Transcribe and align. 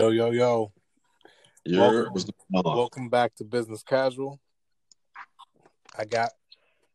Yo, 0.00 0.08
yo, 0.08 0.30
yo. 0.30 0.72
You're 1.66 2.10
Welcome. 2.10 2.24
Welcome 2.64 3.08
back 3.10 3.34
to 3.34 3.44
Business 3.44 3.82
Casual. 3.82 4.40
I 5.94 6.06
got 6.06 6.30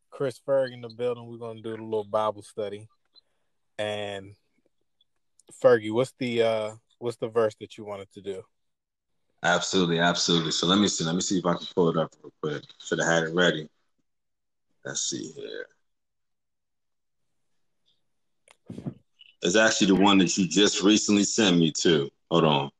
Chris 0.09 0.41
Ferg 0.43 0.73
in 0.73 0.81
the 0.81 0.89
building. 0.89 1.27
We're 1.27 1.37
gonna 1.37 1.61
do 1.61 1.69
a 1.69 1.77
little 1.77 2.03
Bible 2.03 2.41
study. 2.41 2.87
And 3.77 4.33
Fergie, 5.63 5.93
what's 5.93 6.15
the 6.17 6.41
uh 6.41 6.71
what's 6.97 7.17
the 7.17 7.27
verse 7.27 7.53
that 7.59 7.77
you 7.77 7.85
wanted 7.85 8.11
to 8.13 8.21
do? 8.21 8.41
absolutely, 9.43 9.99
absolutely. 9.99 10.49
So 10.49 10.65
let 10.65 10.79
me 10.79 10.87
see. 10.87 11.03
Let 11.03 11.13
me 11.13 11.21
see 11.21 11.37
if 11.37 11.45
I 11.45 11.53
can 11.53 11.67
pull 11.75 11.89
it 11.89 11.97
up 11.97 12.11
real 12.23 12.33
quick. 12.41 12.63
Should 12.83 12.97
have 12.97 13.07
had 13.07 13.23
it 13.25 13.35
ready. 13.35 13.69
Let's 14.83 15.01
see 15.01 15.31
here. 15.37 15.67
It's 19.43 19.55
actually 19.55 19.87
the 19.93 19.95
one 19.95 20.17
that 20.17 20.35
you 20.39 20.47
just 20.47 20.81
recently 20.81 21.23
sent 21.23 21.59
me 21.59 21.71
to. 21.83 22.09
Hold 22.31 22.45
on. 22.45 22.71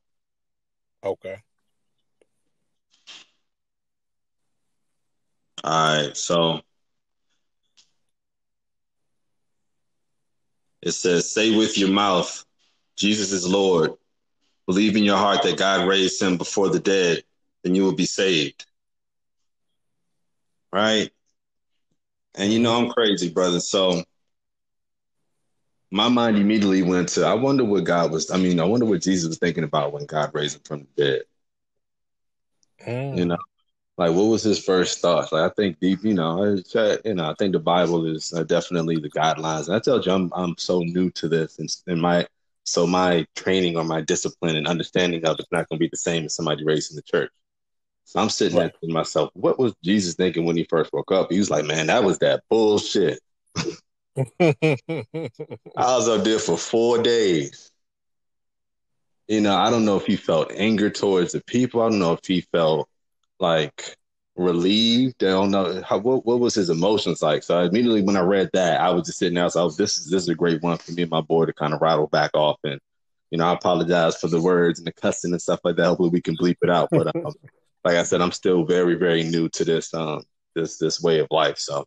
Okay. 1.06 1.36
All 5.62 6.04
right. 6.04 6.16
So 6.16 6.60
it 10.82 10.92
says, 10.92 11.30
Say 11.30 11.56
with 11.56 11.78
your 11.78 11.90
mouth, 11.90 12.44
Jesus 12.96 13.30
is 13.30 13.46
Lord. 13.46 13.92
Believe 14.66 14.96
in 14.96 15.04
your 15.04 15.16
heart 15.16 15.44
that 15.44 15.58
God 15.58 15.86
raised 15.86 16.20
him 16.20 16.36
before 16.36 16.70
the 16.70 16.80
dead, 16.80 17.22
then 17.62 17.76
you 17.76 17.84
will 17.84 17.94
be 17.94 18.06
saved. 18.06 18.66
Right? 20.72 21.10
And 22.34 22.52
you 22.52 22.58
know, 22.58 22.76
I'm 22.76 22.90
crazy, 22.90 23.30
brother. 23.30 23.60
So 23.60 24.02
my 25.90 26.08
mind 26.08 26.38
immediately 26.38 26.82
went 26.82 27.10
to, 27.10 27.24
I 27.26 27.34
wonder 27.34 27.64
what 27.64 27.84
God 27.84 28.12
was, 28.12 28.30
I 28.30 28.36
mean, 28.38 28.60
I 28.60 28.64
wonder 28.64 28.86
what 28.86 29.02
Jesus 29.02 29.28
was 29.28 29.38
thinking 29.38 29.64
about 29.64 29.92
when 29.92 30.06
God 30.06 30.30
raised 30.34 30.56
him 30.56 30.62
from 30.64 30.80
the 30.96 31.02
dead. 31.04 31.22
Mm. 32.86 33.18
You 33.18 33.24
know, 33.26 33.38
like 33.98 34.12
what 34.12 34.24
was 34.24 34.42
his 34.42 34.62
first 34.64 35.00
thought? 35.00 35.32
Like 35.32 35.50
I 35.50 35.54
think 35.54 35.80
deep, 35.80 36.04
you 36.04 36.14
know, 36.14 36.42
uh, 36.74 36.96
you 37.04 37.14
know, 37.14 37.30
I 37.30 37.34
think 37.38 37.52
the 37.52 37.60
Bible 37.60 38.06
is 38.06 38.32
uh, 38.34 38.42
definitely 38.44 38.96
the 38.96 39.10
guidelines. 39.10 39.66
And 39.68 39.76
I 39.76 39.80
tell 39.80 40.00
you, 40.00 40.12
I'm 40.12 40.32
I'm 40.34 40.56
so 40.58 40.80
new 40.80 41.10
to 41.12 41.28
this, 41.28 41.58
and, 41.58 41.68
and 41.86 42.00
my 42.00 42.26
so 42.64 42.86
my 42.86 43.26
training 43.36 43.76
or 43.76 43.84
my 43.84 44.00
discipline 44.02 44.56
and 44.56 44.66
understanding 44.68 45.24
of 45.26 45.38
it's 45.38 45.52
not 45.52 45.68
going 45.68 45.78
to 45.78 45.84
be 45.84 45.88
the 45.90 45.96
same 45.96 46.24
as 46.26 46.34
somebody 46.34 46.64
raised 46.64 46.90
in 46.92 46.96
the 46.96 47.02
church. 47.02 47.30
So 48.04 48.20
I'm 48.20 48.30
sitting 48.30 48.58
Right. 48.58 48.72
there 48.72 48.72
to 48.82 48.88
myself, 48.94 49.30
what 49.34 49.58
was 49.58 49.74
Jesus 49.82 50.14
thinking 50.14 50.44
when 50.44 50.56
he 50.56 50.64
first 50.64 50.92
woke 50.92 51.12
up? 51.12 51.30
He 51.30 51.38
was 51.38 51.50
like, 51.50 51.64
man, 51.64 51.88
that 51.88 52.04
was 52.04 52.18
that 52.20 52.42
bullshit. 52.50 53.20
I 54.40 55.30
was 55.76 56.08
up 56.08 56.24
there 56.24 56.38
for 56.38 56.56
four 56.56 57.02
days. 57.02 57.70
You 59.28 59.40
know, 59.40 59.56
I 59.56 59.70
don't 59.70 59.84
know 59.84 59.96
if 59.96 60.06
he 60.06 60.16
felt 60.16 60.52
anger 60.54 60.88
towards 60.88 61.32
the 61.32 61.42
people. 61.42 61.82
I 61.82 61.88
don't 61.88 61.98
know 61.98 62.12
if 62.12 62.24
he 62.24 62.42
felt 62.42 62.88
like 63.38 63.96
relieved. 64.36 65.22
I 65.22 65.28
don't 65.28 65.50
know 65.50 65.82
how, 65.82 65.98
what 65.98 66.24
what 66.24 66.40
was 66.40 66.54
his 66.54 66.70
emotions 66.70 67.22
like. 67.22 67.42
So 67.42 67.60
immediately 67.60 68.02
when 68.02 68.16
I 68.16 68.20
read 68.20 68.50
that, 68.52 68.80
I 68.80 68.90
was 68.90 69.06
just 69.06 69.18
sitting 69.18 69.34
there. 69.34 69.48
So 69.50 69.60
I 69.60 69.64
was, 69.64 69.76
this 69.76 69.98
is 69.98 70.10
this 70.10 70.22
is 70.22 70.28
a 70.28 70.34
great 70.34 70.62
one 70.62 70.78
for 70.78 70.92
me 70.92 71.02
and 71.02 71.10
my 71.10 71.20
boy 71.20 71.46
to 71.46 71.52
kind 71.52 71.74
of 71.74 71.82
rattle 71.82 72.06
back 72.06 72.30
off. 72.34 72.58
And 72.64 72.80
you 73.30 73.38
know, 73.38 73.46
I 73.46 73.54
apologize 73.54 74.16
for 74.16 74.28
the 74.28 74.40
words 74.40 74.78
and 74.78 74.86
the 74.86 74.92
cussing 74.92 75.32
and 75.32 75.42
stuff 75.42 75.60
like 75.64 75.76
that. 75.76 75.86
Hopefully 75.86 76.10
we 76.10 76.22
can 76.22 76.36
bleep 76.36 76.58
it 76.62 76.70
out. 76.70 76.88
But 76.90 77.14
um, 77.14 77.34
like 77.84 77.96
I 77.96 78.04
said, 78.04 78.22
I'm 78.22 78.32
still 78.32 78.64
very 78.64 78.94
very 78.94 79.24
new 79.24 79.48
to 79.50 79.64
this 79.64 79.92
um 79.92 80.22
this 80.54 80.78
this 80.78 81.02
way 81.02 81.18
of 81.18 81.28
life. 81.30 81.58
So 81.58 81.86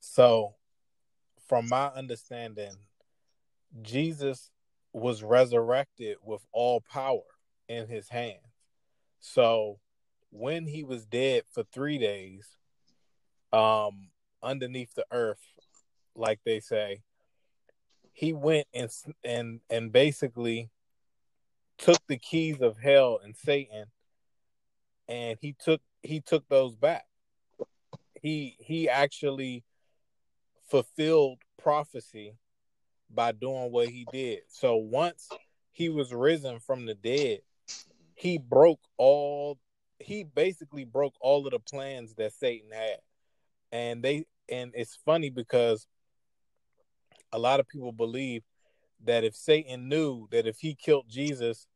so 0.00 0.54
from 1.48 1.68
my 1.68 1.86
understanding, 1.86 2.72
Jesus 3.82 4.50
was 4.92 5.22
resurrected 5.22 6.18
with 6.22 6.44
all 6.52 6.80
power 6.80 7.22
in 7.68 7.86
his 7.88 8.08
hands. 8.08 8.38
So 9.20 9.78
when 10.30 10.66
he 10.66 10.84
was 10.84 11.06
dead 11.06 11.42
for 11.50 11.64
three 11.64 11.98
days, 11.98 12.46
um, 13.52 14.10
underneath 14.42 14.94
the 14.94 15.06
earth, 15.10 15.42
like 16.14 16.40
they 16.44 16.60
say, 16.60 17.02
he 18.12 18.32
went 18.32 18.66
and 18.74 18.90
and 19.24 19.60
and 19.70 19.92
basically 19.92 20.70
took 21.78 21.98
the 22.08 22.18
keys 22.18 22.60
of 22.60 22.76
hell 22.78 23.20
and 23.22 23.36
Satan, 23.36 23.86
and 25.08 25.38
he 25.40 25.54
took 25.58 25.80
he 26.02 26.20
took 26.20 26.48
those 26.48 26.74
back. 26.74 27.06
He 28.20 28.56
he 28.58 28.88
actually 28.88 29.64
fulfilled 30.68 31.38
prophecy 31.62 32.34
by 33.10 33.32
doing 33.32 33.72
what 33.72 33.88
he 33.88 34.06
did. 34.12 34.40
So 34.48 34.76
once 34.76 35.28
he 35.72 35.88
was 35.88 36.12
risen 36.12 36.60
from 36.60 36.86
the 36.86 36.94
dead, 36.94 37.40
he 38.14 38.38
broke 38.38 38.80
all 38.96 39.58
he 40.00 40.22
basically 40.22 40.84
broke 40.84 41.14
all 41.20 41.44
of 41.46 41.52
the 41.52 41.58
plans 41.58 42.14
that 42.14 42.32
Satan 42.32 42.70
had. 42.72 42.98
And 43.72 44.02
they 44.02 44.26
and 44.48 44.72
it's 44.74 44.98
funny 45.04 45.30
because 45.30 45.86
a 47.32 47.38
lot 47.38 47.60
of 47.60 47.68
people 47.68 47.92
believe 47.92 48.42
that 49.04 49.24
if 49.24 49.34
Satan 49.34 49.88
knew 49.88 50.28
that 50.30 50.46
if 50.46 50.58
he 50.58 50.74
killed 50.74 51.06
Jesus, 51.08 51.66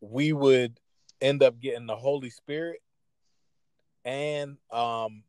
we 0.00 0.32
would 0.32 0.78
end 1.20 1.42
up 1.42 1.60
getting 1.60 1.86
the 1.86 1.96
Holy 1.96 2.30
Spirit 2.30 2.80
and 4.04 4.56
um 4.72 5.22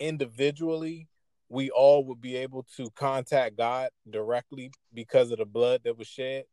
individually 0.00 1.08
we 1.48 1.70
all 1.70 2.04
would 2.04 2.20
be 2.20 2.34
able 2.36 2.66
to 2.76 2.90
contact 2.96 3.56
God 3.56 3.90
directly 4.10 4.72
because 4.92 5.30
of 5.30 5.38
the 5.38 5.44
blood 5.44 5.82
that 5.84 5.96
was 5.96 6.08
shed, 6.08 6.44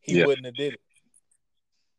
he 0.00 0.18
Yeah. 0.18 0.26
wouldn't 0.26 0.46
have 0.46 0.54
did 0.54 0.74
it. 0.74 0.80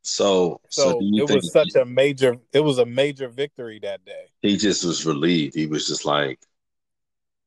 so 0.03 0.59
so, 0.69 0.91
So, 0.91 0.99
it 1.01 1.27
think 1.27 1.29
was 1.43 1.51
such 1.51 1.75
a 1.75 1.85
major 1.85 2.37
it 2.53 2.61
was 2.61 2.79
a 2.79 2.85
major 2.85 3.27
victory 3.27 3.79
that 3.83 4.03
day. 4.05 4.25
he 4.41 4.57
just 4.57 4.83
was 4.83 5.05
relieved. 5.05 5.55
He 5.55 5.67
was 5.67 5.85
just 5.87 6.05
like, 6.05 6.39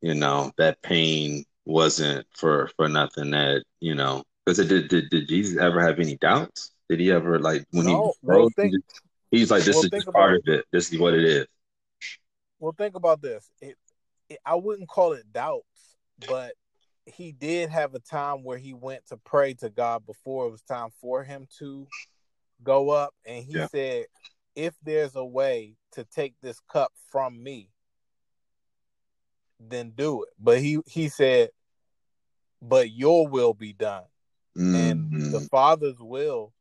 you 0.02 0.14
know, 0.14 0.52
that 0.58 0.80
pain 0.82 1.44
wasn't 1.64 2.26
for 2.32 2.70
for 2.76 2.88
nothing. 2.88 3.30
That 3.30 3.64
you 3.80 3.94
know, 3.94 4.22
because 4.44 4.58
did, 4.68 4.88
did 4.88 5.08
did 5.10 5.28
Jesus 5.28 5.58
ever 5.58 5.80
have 5.80 5.98
any 5.98 6.16
doubts? 6.18 6.70
Did 6.88 7.00
he 7.00 7.10
ever 7.10 7.38
like 7.38 7.64
when 7.70 7.86
No, 7.86 7.90
he 7.90 7.94
well, 7.96 8.14
rose, 8.22 8.50
he 8.56 8.70
just- 8.70 9.00
he's 9.30 9.50
like, 9.50 9.64
this 9.64 9.74
well, 9.76 9.84
is 9.86 9.90
just 9.90 10.06
part 10.12 10.36
about- 10.36 10.48
of 10.48 10.54
it. 10.60 10.64
This 10.72 10.92
is 10.92 10.98
what 10.98 11.14
it 11.14 11.24
is. 11.24 11.46
Well, 12.64 12.72
think 12.78 12.94
about 12.94 13.20
this. 13.20 13.50
It, 13.60 13.76
it 14.30 14.38
I 14.46 14.54
wouldn't 14.54 14.88
call 14.88 15.12
it 15.12 15.30
doubts, 15.34 15.98
but 16.26 16.54
he 17.04 17.30
did 17.30 17.68
have 17.68 17.94
a 17.94 17.98
time 17.98 18.42
where 18.42 18.56
he 18.56 18.72
went 18.72 19.04
to 19.08 19.18
pray 19.18 19.52
to 19.52 19.68
God 19.68 20.06
before 20.06 20.46
it 20.46 20.50
was 20.50 20.62
time 20.62 20.88
for 20.98 21.22
him 21.22 21.46
to 21.58 21.86
go 22.62 22.88
up, 22.88 23.14
and 23.26 23.44
he 23.44 23.52
Yeah. 23.52 23.66
said, 23.66 24.06
"If 24.56 24.74
there's 24.82 25.14
a 25.14 25.24
way 25.26 25.76
to 25.92 26.04
take 26.04 26.40
this 26.40 26.58
cup 26.60 26.90
from 27.12 27.42
me, 27.42 27.68
then 29.60 29.90
do 29.90 30.22
it." 30.22 30.30
But 30.38 30.62
he 30.62 30.80
he 30.86 31.10
said, 31.10 31.50
"But 32.62 32.90
your 32.90 33.28
will 33.28 33.52
be 33.52 33.74
done." 33.74 34.06
And 34.54 35.12
the 35.34 35.40
Mhm. 35.40 35.50
Father's 35.50 36.00
will 36.00 36.54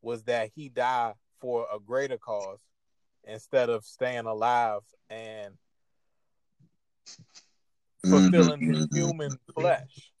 was 0.00 0.22
that 0.22 0.52
he 0.54 0.70
die 0.70 1.16
for 1.38 1.66
a 1.70 1.78
greater 1.78 2.16
cause 2.16 2.60
instead 3.24 3.68
of 3.70 3.84
staying 3.84 4.26
alive 4.26 4.82
and 5.08 5.56
fulfilling 8.02 8.60
his 8.60 8.86
Mhm. 8.86 8.92
human 8.92 9.38
flesh. 9.54 10.12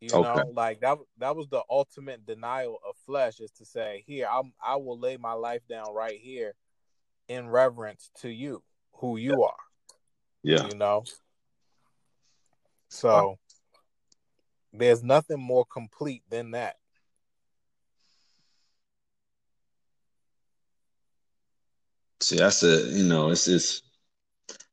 You 0.00 0.12
Okay. 0.12 0.22
know, 0.22 0.52
like 0.54 0.80
that 0.80 0.98
that 1.18 1.34
was 1.34 1.48
the 1.48 1.62
ultimate 1.68 2.24
denial 2.24 2.78
of 2.88 2.96
flesh 3.04 3.40
is 3.40 3.50
to 3.52 3.64
say, 3.64 4.04
here, 4.06 4.28
I'm 4.30 4.52
I 4.62 4.76
will 4.76 4.98
lay 4.98 5.16
my 5.16 5.32
life 5.32 5.62
down 5.68 5.92
right 5.92 6.18
here 6.20 6.54
in 7.26 7.48
reverence 7.48 8.10
to 8.20 8.28
you, 8.28 8.62
who 8.92 9.16
you 9.16 9.42
are, 9.42 9.56
Yeah. 10.42 10.66
you 10.66 10.74
know. 10.74 11.04
So 12.88 13.38
there's 14.72 15.02
nothing 15.02 15.40
more 15.40 15.64
complete 15.64 16.22
than 16.30 16.52
that. 16.52 16.76
See, 22.28 22.36
that's 22.36 22.62
a 22.62 22.82
you 22.90 23.04
know, 23.04 23.30
it's 23.30 23.48
it's. 23.48 23.80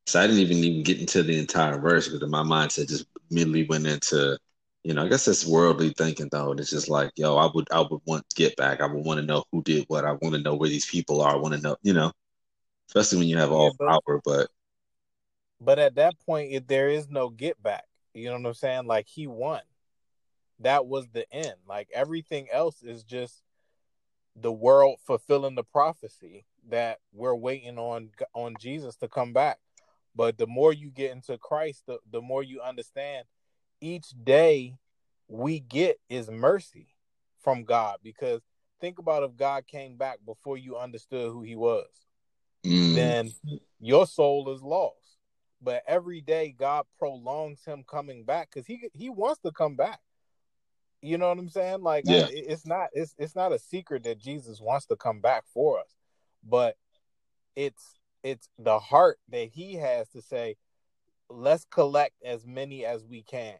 So 0.07 0.19
I 0.19 0.27
didn't 0.27 0.41
even 0.41 0.57
even 0.57 0.83
get 0.83 0.99
into 0.99 1.23
the 1.23 1.39
entire 1.39 1.79
verse 1.79 2.09
because 2.09 2.29
my 2.29 2.43
mindset 2.43 2.89
just 2.89 3.05
immediately 3.31 3.63
went 3.63 3.87
into, 3.87 4.37
you 4.83 4.93
know, 4.93 5.05
I 5.05 5.07
guess 5.07 5.25
it's 5.29 5.45
worldly 5.47 5.91
thinking 5.91 6.27
though. 6.29 6.51
It's 6.51 6.69
just 6.69 6.89
like, 6.89 7.11
yo, 7.15 7.37
I 7.37 7.49
would 7.55 7.65
I 7.71 7.79
would 7.79 8.01
want 8.05 8.27
to 8.29 8.35
get 8.35 8.57
back. 8.57 8.81
I 8.81 8.87
would 8.87 9.05
want 9.05 9.21
to 9.21 9.25
know 9.25 9.45
who 9.53 9.63
did 9.63 9.85
what. 9.87 10.03
I 10.03 10.11
want 10.11 10.35
to 10.35 10.41
know 10.41 10.55
where 10.55 10.67
these 10.67 10.85
people 10.85 11.21
are. 11.21 11.31
I 11.31 11.37
want 11.37 11.53
to 11.55 11.61
know, 11.61 11.77
you 11.81 11.93
know, 11.93 12.11
especially 12.89 13.19
when 13.19 13.29
you 13.29 13.37
have 13.37 13.53
all 13.53 13.67
Yeah, 13.67 13.75
but- 13.79 13.87
power. 13.87 14.21
But 14.25 14.49
But 15.61 15.79
at 15.79 15.95
that 15.95 16.13
point, 16.25 16.51
if 16.51 16.67
there 16.67 16.89
is 16.89 17.09
no 17.09 17.29
get 17.29 17.61
back. 17.63 17.85
You 18.13 18.25
know 18.31 18.37
what 18.37 18.47
I'm 18.47 18.53
saying? 18.53 18.85
Like 18.85 19.07
he 19.07 19.27
won. 19.27 19.61
That 20.59 20.87
was 20.87 21.07
the 21.07 21.25
end. 21.33 21.55
Like 21.65 21.87
everything 21.93 22.49
else 22.51 22.83
is 22.83 23.03
just 23.05 23.44
the 24.35 24.51
world 24.51 24.99
fulfilling 25.05 25.55
the 25.55 25.63
prophecy 25.63 26.45
that 26.69 26.99
we're 27.13 27.35
waiting 27.35 27.77
on 27.77 28.09
on 28.33 28.55
Jesus 28.59 28.95
to 28.97 29.07
come 29.07 29.33
back. 29.33 29.59
But 30.15 30.37
the 30.37 30.47
more 30.47 30.71
you 30.71 30.89
get 30.89 31.11
into 31.11 31.37
Christ, 31.37 31.83
the, 31.87 31.99
the 32.09 32.21
more 32.21 32.41
you 32.41 32.61
understand 32.61 33.25
each 33.81 34.07
day 34.23 34.77
we 35.27 35.59
get 35.59 35.99
is 36.09 36.29
mercy 36.29 36.95
from 37.43 37.63
God 37.63 37.97
because 38.03 38.41
think 38.79 38.99
about 38.99 39.23
if 39.23 39.35
God 39.35 39.67
came 39.67 39.97
back 39.97 40.19
before 40.25 40.57
you 40.57 40.77
understood 40.77 41.31
who 41.31 41.41
he 41.41 41.55
was, 41.55 41.87
mm. 42.65 42.95
then 42.95 43.31
your 43.79 44.07
soul 44.07 44.49
is 44.53 44.61
lost. 44.61 45.19
But 45.61 45.83
every 45.87 46.21
day 46.21 46.55
God 46.57 46.85
prolongs 46.97 47.63
him 47.65 47.83
coming 47.87 48.23
back 48.23 48.49
because 48.53 48.67
he 48.67 48.89
he 48.93 49.09
wants 49.09 49.41
to 49.41 49.51
come 49.51 49.75
back. 49.75 49.99
You 51.05 51.17
know 51.17 51.29
what 51.29 51.37
I'm 51.37 51.49
saying? 51.49 51.81
Like 51.81 52.03
yeah. 52.07 52.25
I, 52.25 52.29
it's 52.31 52.65
not 52.65 52.89
it's 52.93 53.13
it's 53.17 53.35
not 53.35 53.51
a 53.51 53.59
secret 53.59 54.03
that 54.03 54.19
Jesus 54.19 54.59
wants 54.59 54.85
to 54.87 54.95
come 54.95 55.21
back 55.21 55.43
for 55.53 55.79
us, 55.79 55.93
but 56.43 56.75
it's 57.55 57.99
it's 58.23 58.49
the 58.57 58.79
heart 58.79 59.19
that 59.29 59.49
he 59.49 59.75
has 59.75 60.09
to 60.09 60.21
say, 60.21 60.55
let's 61.29 61.65
collect 61.65 62.15
as 62.23 62.45
many 62.45 62.85
as 62.85 63.05
we 63.05 63.21
can 63.21 63.57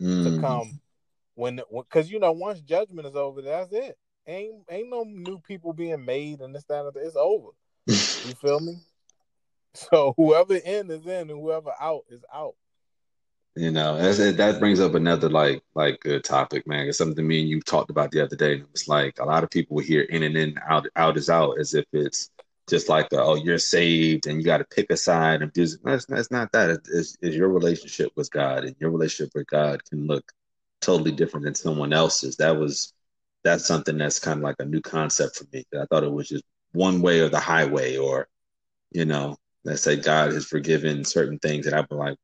mm. 0.00 0.24
to 0.24 0.40
come 0.40 0.80
when 1.34 1.60
because 1.72 2.10
you 2.10 2.18
know 2.18 2.32
once 2.32 2.60
judgment 2.60 3.08
is 3.08 3.16
over, 3.16 3.42
that's 3.42 3.72
it. 3.72 3.96
Ain't 4.26 4.54
ain't 4.70 4.90
no 4.90 5.04
new 5.04 5.38
people 5.38 5.72
being 5.72 6.04
made 6.04 6.40
and 6.40 6.54
this 6.54 6.64
that 6.64 6.92
it's 6.96 7.16
over. 7.16 7.48
you 7.86 7.94
feel 7.94 8.60
me? 8.60 8.76
So 9.74 10.12
whoever 10.16 10.54
in 10.54 10.90
is 10.90 11.06
in, 11.06 11.30
and 11.30 11.40
whoever 11.40 11.72
out 11.80 12.02
is 12.10 12.22
out. 12.32 12.54
You 13.54 13.70
know, 13.70 13.98
that 13.98 14.60
brings 14.60 14.80
up 14.80 14.94
another 14.94 15.28
like 15.28 15.62
like 15.74 16.00
good 16.00 16.24
topic, 16.24 16.66
man. 16.66 16.88
It's 16.88 16.96
something 16.96 17.26
me 17.26 17.40
and 17.40 17.50
you 17.50 17.60
talked 17.60 17.90
about 17.90 18.10
the 18.10 18.22
other 18.22 18.36
day. 18.36 18.62
It's 18.72 18.88
like 18.88 19.18
a 19.18 19.26
lot 19.26 19.44
of 19.44 19.50
people 19.50 19.78
hear 19.78 20.02
in 20.02 20.22
and 20.22 20.36
in, 20.36 20.58
out 20.66 20.86
out 20.96 21.18
is 21.18 21.28
out, 21.28 21.58
as 21.58 21.74
if 21.74 21.84
it's 21.92 22.30
just 22.68 22.88
like 22.88 23.08
oh 23.12 23.34
you're 23.34 23.58
saved 23.58 24.26
and 24.26 24.38
you 24.38 24.44
got 24.44 24.58
to 24.58 24.64
pick 24.64 24.90
a 24.90 24.96
side 24.96 25.42
and 25.42 25.52
do. 25.52 25.66
That's 25.84 26.06
that's 26.06 26.30
not 26.30 26.50
that. 26.52 26.80
It's, 26.92 27.18
it's 27.20 27.36
your 27.36 27.50
relationship 27.50 28.12
with 28.16 28.30
God, 28.30 28.64
and 28.64 28.74
your 28.80 28.90
relationship 28.90 29.34
with 29.34 29.46
God 29.48 29.84
can 29.84 30.06
look 30.06 30.32
totally 30.80 31.12
different 31.12 31.44
than 31.44 31.54
someone 31.54 31.92
else's. 31.92 32.36
That 32.36 32.56
was 32.58 32.94
that's 33.44 33.66
something 33.66 33.98
that's 33.98 34.18
kind 34.18 34.38
of 34.38 34.44
like 34.44 34.56
a 34.60 34.64
new 34.64 34.80
concept 34.80 35.36
for 35.36 35.44
me. 35.52 35.64
I 35.78 35.84
thought 35.86 36.04
it 36.04 36.12
was 36.12 36.28
just 36.28 36.44
one 36.72 37.02
way 37.02 37.20
or 37.20 37.28
the 37.28 37.40
highway, 37.40 37.98
or 37.98 38.28
you 38.92 39.04
know, 39.04 39.36
let's 39.64 39.82
say 39.82 39.96
God 39.96 40.32
has 40.32 40.46
forgiven 40.46 41.04
certain 41.04 41.38
things 41.38 41.66
that 41.66 41.74
I've 41.74 41.88
been 41.88 41.98
like, 41.98 42.16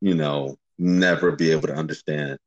you 0.00 0.14
know, 0.14 0.56
never 0.78 1.32
be 1.32 1.50
able 1.50 1.68
to 1.68 1.74
understand. 1.74 2.38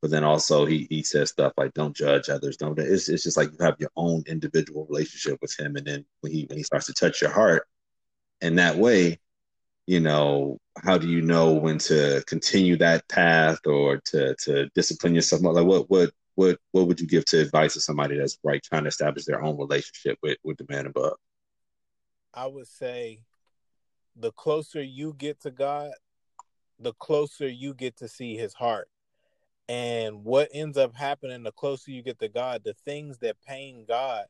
But 0.00 0.10
then 0.12 0.22
also 0.22 0.64
he 0.64 0.86
he 0.88 1.02
says 1.02 1.30
stuff 1.30 1.52
like 1.56 1.74
don't 1.74 1.96
judge 1.96 2.28
others, 2.28 2.56
don't 2.56 2.78
it's 2.78 3.08
it's 3.08 3.24
just 3.24 3.36
like 3.36 3.50
you 3.50 3.64
have 3.64 3.76
your 3.80 3.90
own 3.96 4.22
individual 4.26 4.86
relationship 4.88 5.38
with 5.42 5.58
him. 5.58 5.76
And 5.76 5.86
then 5.86 6.04
when 6.20 6.32
he 6.32 6.44
when 6.44 6.58
he 6.58 6.62
starts 6.62 6.86
to 6.86 6.92
touch 6.92 7.20
your 7.20 7.32
heart 7.32 7.66
in 8.40 8.56
that 8.56 8.76
way, 8.76 9.18
you 9.86 10.00
know, 10.00 10.58
how 10.84 10.98
do 10.98 11.08
you 11.08 11.20
know 11.22 11.52
when 11.52 11.78
to 11.78 12.22
continue 12.26 12.76
that 12.76 13.08
path 13.08 13.58
or 13.66 13.96
to 14.06 14.36
to 14.44 14.68
discipline 14.74 15.16
yourself? 15.16 15.42
Like 15.42 15.66
what 15.66 15.90
what 15.90 16.12
what 16.36 16.58
what 16.70 16.86
would 16.86 17.00
you 17.00 17.06
give 17.08 17.24
to 17.26 17.40
advice 17.40 17.74
to 17.74 17.80
somebody 17.80 18.16
that's 18.16 18.38
right 18.44 18.62
trying 18.62 18.84
to 18.84 18.88
establish 18.88 19.24
their 19.24 19.42
own 19.42 19.58
relationship 19.58 20.16
with 20.22 20.38
with 20.44 20.58
the 20.58 20.66
man 20.68 20.86
above? 20.86 21.16
I 22.32 22.46
would 22.46 22.68
say 22.68 23.22
the 24.14 24.30
closer 24.30 24.80
you 24.82 25.14
get 25.16 25.40
to 25.40 25.50
God, 25.50 25.92
the 26.80 26.92
closer 26.94 27.48
you 27.48 27.74
get 27.74 27.96
to 27.98 28.08
see 28.08 28.36
his 28.36 28.54
heart. 28.54 28.88
And 29.68 30.24
what 30.24 30.48
ends 30.52 30.78
up 30.78 30.94
happening 30.94 31.42
the 31.42 31.52
closer 31.52 31.90
you 31.90 32.02
get 32.02 32.18
to 32.20 32.28
God, 32.28 32.62
the 32.64 32.74
things 32.84 33.18
that 33.18 33.36
pain 33.46 33.84
God 33.86 34.24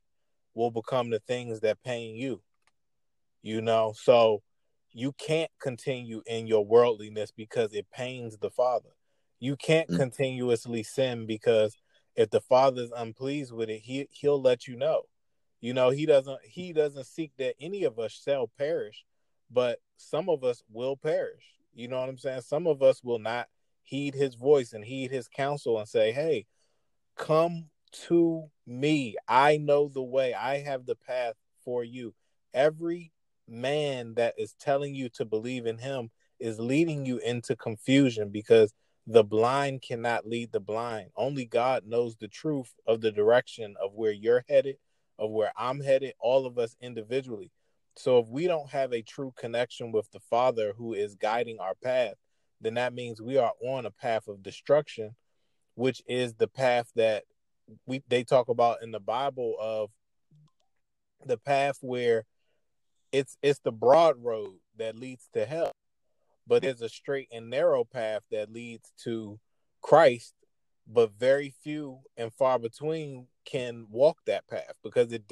will 0.54 0.70
become 0.70 1.10
the 1.10 1.20
things 1.20 1.60
that 1.60 1.82
pain 1.84 2.16
you. 2.16 2.42
You 3.42 3.60
know, 3.60 3.94
so 3.96 4.42
you 4.92 5.12
can't 5.12 5.50
continue 5.60 6.22
in 6.26 6.46
your 6.46 6.64
worldliness 6.64 7.30
because 7.30 7.72
it 7.72 7.86
pains 7.90 8.36
the 8.38 8.50
Father. 8.50 8.90
You 9.38 9.56
can't 9.56 9.88
mm-hmm. 9.88 10.00
continuously 10.00 10.82
sin 10.82 11.26
because 11.26 11.76
if 12.16 12.30
the 12.30 12.40
Father's 12.40 12.90
unpleased 12.96 13.52
with 13.52 13.70
it, 13.70 13.80
he 13.84 14.08
he'll 14.10 14.42
let 14.42 14.66
you 14.66 14.76
know. 14.76 15.02
You 15.60 15.72
know, 15.74 15.90
he 15.90 16.06
doesn't 16.06 16.40
he 16.44 16.72
doesn't 16.72 17.06
seek 17.06 17.32
that 17.38 17.54
any 17.60 17.84
of 17.84 17.98
us 18.00 18.12
shall 18.12 18.50
perish, 18.58 19.04
but 19.50 19.78
some 19.96 20.28
of 20.28 20.42
us 20.42 20.62
will 20.70 20.96
perish. 20.96 21.44
You 21.74 21.88
know 21.88 22.00
what 22.00 22.08
I'm 22.08 22.18
saying? 22.18 22.42
Some 22.42 22.66
of 22.66 22.82
us 22.82 23.02
will 23.02 23.18
not 23.18 23.48
heed 23.82 24.14
his 24.14 24.34
voice 24.34 24.72
and 24.72 24.84
heed 24.84 25.10
his 25.10 25.28
counsel 25.28 25.78
and 25.78 25.88
say, 25.88 26.12
Hey, 26.12 26.46
come 27.16 27.66
to 28.06 28.50
me. 28.66 29.16
I 29.26 29.56
know 29.56 29.88
the 29.88 30.02
way, 30.02 30.34
I 30.34 30.58
have 30.58 30.86
the 30.86 30.96
path 30.96 31.34
for 31.64 31.84
you. 31.84 32.14
Every 32.54 33.12
man 33.48 34.14
that 34.14 34.34
is 34.38 34.54
telling 34.60 34.94
you 34.94 35.08
to 35.10 35.24
believe 35.24 35.66
in 35.66 35.78
him 35.78 36.10
is 36.38 36.60
leading 36.60 37.04
you 37.04 37.18
into 37.18 37.56
confusion 37.56 38.28
because 38.30 38.72
the 39.06 39.24
blind 39.24 39.82
cannot 39.82 40.26
lead 40.26 40.52
the 40.52 40.60
blind. 40.60 41.10
Only 41.16 41.46
God 41.46 41.86
knows 41.86 42.16
the 42.16 42.28
truth 42.28 42.74
of 42.86 43.00
the 43.00 43.10
direction 43.10 43.74
of 43.82 43.94
where 43.94 44.12
you're 44.12 44.44
headed, 44.48 44.76
of 45.18 45.30
where 45.30 45.52
I'm 45.56 45.80
headed, 45.80 46.12
all 46.20 46.44
of 46.46 46.58
us 46.58 46.76
individually. 46.80 47.50
So 47.98 48.20
if 48.20 48.28
we 48.28 48.46
don't 48.46 48.70
have 48.70 48.92
a 48.92 49.02
true 49.02 49.34
connection 49.36 49.90
with 49.90 50.08
the 50.12 50.20
Father 50.20 50.72
who 50.78 50.94
is 50.94 51.16
guiding 51.16 51.58
our 51.58 51.74
path, 51.82 52.14
then 52.60 52.74
that 52.74 52.94
means 52.94 53.20
we 53.20 53.38
are 53.38 53.52
on 53.60 53.86
a 53.86 53.90
path 53.90 54.28
of 54.28 54.40
destruction, 54.40 55.16
which 55.74 56.00
is 56.06 56.34
the 56.34 56.46
path 56.46 56.92
that 56.94 57.24
we 57.86 58.04
they 58.08 58.22
talk 58.22 58.48
about 58.48 58.84
in 58.84 58.92
the 58.92 59.00
Bible 59.00 59.56
of 59.60 59.90
the 61.26 61.38
path 61.38 61.78
where 61.80 62.24
it's 63.10 63.36
it's 63.42 63.58
the 63.64 63.72
broad 63.72 64.14
road 64.22 64.54
that 64.76 64.96
leads 64.96 65.28
to 65.34 65.44
hell, 65.44 65.72
but 66.46 66.62
there's 66.62 66.82
a 66.82 66.88
straight 66.88 67.28
and 67.32 67.50
narrow 67.50 67.82
path 67.84 68.22
that 68.30 68.52
leads 68.52 68.92
to 69.02 69.40
Christ, 69.82 70.34
but 70.86 71.18
very 71.18 71.52
few 71.64 71.98
and 72.16 72.32
far 72.32 72.60
between 72.60 73.26
can 73.44 73.86
walk 73.90 74.18
that 74.26 74.46
path 74.46 74.74
because 74.84 75.12
it 75.12 75.26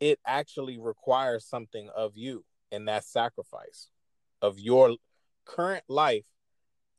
it 0.00 0.18
actually 0.26 0.78
requires 0.78 1.44
something 1.44 1.90
of 1.94 2.16
you 2.16 2.44
and 2.72 2.88
that 2.88 3.04
sacrifice 3.04 3.90
of 4.42 4.58
your 4.58 4.96
current 5.44 5.84
life 5.88 6.24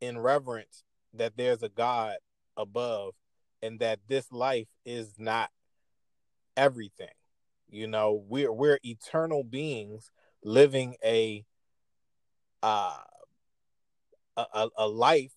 in 0.00 0.18
reverence 0.18 0.84
that 1.14 1.36
there's 1.36 1.62
a 1.62 1.68
God 1.68 2.16
above 2.56 3.14
and 3.62 3.80
that 3.80 4.00
this 4.08 4.30
life 4.32 4.68
is 4.84 5.14
not 5.18 5.50
everything. 6.56 7.08
You 7.68 7.86
know, 7.86 8.22
we're 8.28 8.52
we're 8.52 8.78
eternal 8.82 9.44
beings 9.44 10.10
living 10.44 10.96
a 11.04 11.44
uh 12.62 12.98
a, 14.36 14.68
a 14.76 14.88
life 14.88 15.32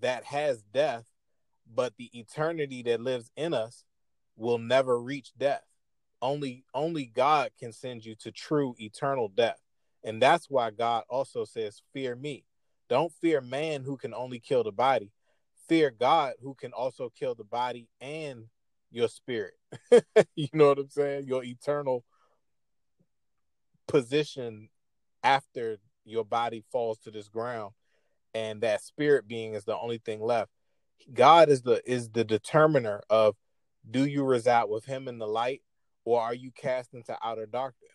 that 0.00 0.24
has 0.24 0.62
death, 0.62 1.06
but 1.72 1.94
the 1.96 2.10
eternity 2.18 2.82
that 2.82 3.00
lives 3.00 3.30
in 3.36 3.54
us 3.54 3.84
will 4.36 4.58
never 4.58 5.00
reach 5.00 5.32
death. 5.36 5.64
Only 6.22 6.64
only 6.72 7.06
God 7.06 7.50
can 7.58 7.72
send 7.72 8.04
you 8.04 8.14
to 8.20 8.30
true 8.30 8.74
eternal 8.78 9.28
death. 9.28 9.60
And 10.04 10.22
that's 10.22 10.48
why 10.48 10.70
God 10.70 11.04
also 11.10 11.44
says, 11.44 11.82
Fear 11.92 12.16
me. 12.16 12.44
Don't 12.88 13.12
fear 13.12 13.40
man 13.40 13.82
who 13.82 13.96
can 13.96 14.14
only 14.14 14.38
kill 14.38 14.62
the 14.62 14.72
body. 14.72 15.10
Fear 15.68 15.90
God 15.90 16.34
who 16.42 16.54
can 16.54 16.72
also 16.72 17.10
kill 17.18 17.34
the 17.34 17.44
body 17.44 17.88
and 18.00 18.46
your 18.90 19.08
spirit. 19.08 19.54
you 20.36 20.48
know 20.52 20.68
what 20.68 20.78
I'm 20.78 20.90
saying? 20.90 21.26
Your 21.26 21.42
eternal 21.42 22.04
position 23.88 24.68
after 25.22 25.78
your 26.04 26.24
body 26.24 26.64
falls 26.70 26.98
to 27.00 27.10
this 27.10 27.28
ground 27.28 27.72
and 28.34 28.60
that 28.60 28.82
spirit 28.82 29.26
being 29.26 29.54
is 29.54 29.64
the 29.64 29.76
only 29.76 29.98
thing 29.98 30.20
left. 30.20 30.50
God 31.12 31.48
is 31.48 31.62
the 31.62 31.82
is 31.90 32.10
the 32.10 32.24
determiner 32.24 33.02
of 33.10 33.36
do 33.90 34.04
you 34.04 34.24
reside 34.24 34.64
with 34.64 34.84
him 34.84 35.08
in 35.08 35.18
the 35.18 35.26
light 35.26 35.62
or 36.04 36.20
are 36.20 36.34
you 36.34 36.50
cast 36.52 36.94
into 36.94 37.16
outer 37.24 37.46
darkness? 37.46 37.91